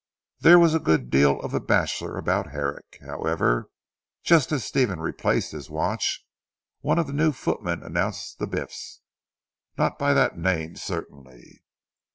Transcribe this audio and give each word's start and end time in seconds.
There 0.39 0.57
was 0.57 0.73
a 0.73 0.79
good 0.79 1.11
deal 1.11 1.39
of 1.41 1.51
the 1.51 1.59
bachelor 1.59 2.17
about 2.17 2.49
Herrick. 2.49 2.97
However, 3.05 3.69
just 4.23 4.51
as 4.51 4.65
Stephen 4.65 4.99
replaced 4.99 5.51
his 5.51 5.69
watch, 5.69 6.25
one 6.79 6.97
of 6.97 7.05
the 7.05 7.13
new 7.13 7.31
footmen 7.31 7.83
announced 7.83 8.39
the 8.39 8.47
Biffs; 8.47 9.01
not 9.77 9.99
by 9.99 10.13
that 10.15 10.39
name 10.39 10.75
certainly. 10.75 11.61